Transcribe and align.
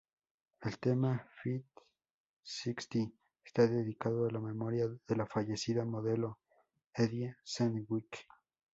El 0.61 0.79
tema 0.79 1.27
"Fifty-Sixty" 1.43 3.13
está 3.45 3.67
dedicado 3.67 4.25
a 4.25 4.31
la 4.31 4.39
memoria 4.39 4.87
de 4.87 5.15
la 5.15 5.27
fallecida 5.27 5.85
modelo 5.85 6.39
Edie 6.95 7.35
Sedgwick. 7.43 8.25